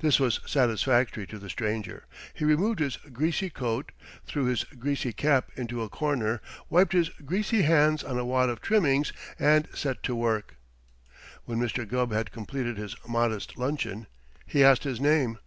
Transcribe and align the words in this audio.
This 0.00 0.20
was 0.20 0.38
satisfactory 0.44 1.26
to 1.28 1.38
the 1.38 1.48
stranger. 1.48 2.04
He 2.34 2.44
removed 2.44 2.78
his 2.78 2.98
greasy 2.98 3.48
coat, 3.48 3.90
threw 4.26 4.44
his 4.44 4.64
greasy 4.64 5.14
cap 5.14 5.50
into 5.56 5.80
a 5.82 5.88
corner, 5.88 6.42
wiped 6.68 6.92
his 6.92 7.08
greasy 7.08 7.62
hands 7.62 8.04
on 8.04 8.18
a 8.18 8.24
wad 8.26 8.50
of 8.50 8.60
trimmings 8.60 9.14
and 9.38 9.66
set 9.72 10.02
to 10.02 10.14
work. 10.14 10.56
When 11.46 11.58
Mr. 11.58 11.88
Gubb 11.88 12.12
had 12.12 12.32
completed 12.32 12.76
his 12.76 12.94
modest 13.08 13.56
luncheon 13.56 14.08
he 14.44 14.62
asked 14.62 14.84
his 14.84 15.00
name. 15.00 15.38